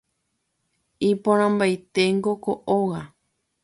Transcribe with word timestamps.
iporãmbaite 1.09 2.05
ko 2.43 2.51
óga 2.79 3.01